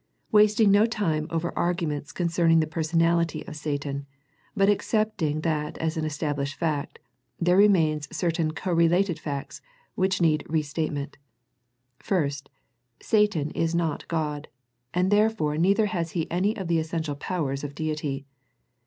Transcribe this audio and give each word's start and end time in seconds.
Wasting 0.31 0.71
no 0.71 0.87
time 0.87 1.27
over 1.29 1.55
arguments 1.55 2.11
concerning 2.11 2.59
the 2.59 2.65
personality 2.65 3.45
of 3.45 3.55
Satan, 3.55 4.07
but 4.57 4.67
ac 4.67 4.79
cepting 4.79 5.43
that 5.43 5.77
as 5.77 5.95
an 5.95 6.05
established 6.05 6.55
fact, 6.57 6.97
there 7.39 7.55
re 7.55 7.67
mains 7.67 8.07
certain 8.11 8.49
co 8.49 8.73
related 8.73 9.19
facts 9.19 9.61
which 9.93 10.19
need 10.19 10.43
re 10.49 10.63
statement. 10.63 11.17
First, 11.99 12.49
Satan 12.99 13.51
is 13.51 13.75
not 13.75 14.07
God, 14.07 14.47
and 14.91 15.11
there 15.11 15.29
fore 15.29 15.55
neither 15.55 15.85
has 15.85 16.13
he 16.13 16.25
any 16.31 16.57
of 16.57 16.67
the 16.67 16.79
essential 16.79 17.13
powers 17.13 17.63
of 17.63 17.75
Deity. 17.75 18.25